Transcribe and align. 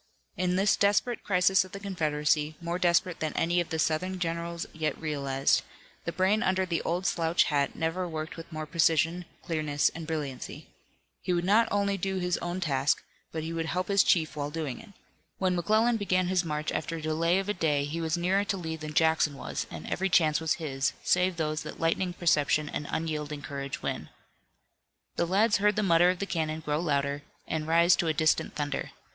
In 0.35 0.55
this 0.55 0.75
desperate 0.75 1.21
crisis 1.23 1.63
of 1.63 1.73
the 1.73 1.79
Confederacy, 1.79 2.55
more 2.59 2.79
desperate 2.79 3.19
than 3.19 3.33
any 3.33 3.59
of 3.61 3.69
the 3.69 3.77
Southern 3.77 4.17
generals 4.17 4.65
yet 4.73 4.99
realized, 4.99 5.61
the 6.05 6.11
brain 6.11 6.41
under 6.41 6.65
the 6.65 6.81
old 6.81 7.05
slouch 7.05 7.43
hat 7.43 7.75
never 7.75 8.07
worked 8.09 8.35
with 8.35 8.51
more 8.51 8.65
precision, 8.65 9.25
clearness 9.43 9.89
and 9.89 10.07
brilliancy. 10.07 10.67
He 11.21 11.33
would 11.33 11.45
not 11.45 11.67
only 11.69 11.99
do 11.99 12.15
his 12.17 12.39
own 12.39 12.59
task, 12.59 13.03
but 13.31 13.43
he 13.43 13.53
would 13.53 13.67
help 13.67 13.89
his 13.89 14.01
chief 14.01 14.35
while 14.35 14.49
doing 14.49 14.79
it. 14.81 14.89
When 15.37 15.55
McClellan 15.55 15.97
began 15.97 16.29
his 16.29 16.43
march 16.43 16.71
after 16.71 16.95
a 16.95 17.01
delay 17.03 17.37
of 17.37 17.47
a 17.47 17.53
day 17.53 17.83
he 17.83 18.01
was 18.01 18.17
nearer 18.17 18.43
to 18.45 18.57
Lee 18.57 18.75
than 18.77 18.95
Jackson 18.95 19.35
was 19.35 19.67
and 19.69 19.85
every 19.85 20.09
chance 20.09 20.41
was 20.41 20.53
his, 20.55 20.93
save 21.03 21.37
those 21.37 21.61
that 21.61 21.79
lightning 21.79 22.13
perception 22.13 22.69
and 22.69 22.87
unyielding 22.89 23.43
courage 23.43 23.83
win. 23.83 24.09
The 25.17 25.27
lads 25.27 25.57
heard 25.57 25.75
the 25.75 25.83
mutter 25.83 26.09
of 26.09 26.17
the 26.17 26.25
cannon 26.25 26.61
grow 26.61 26.79
louder, 26.79 27.21
and 27.47 27.67
rise 27.67 27.95
to 27.97 28.07
a 28.07 28.15
distant 28.15 28.55
thunder. 28.55 28.93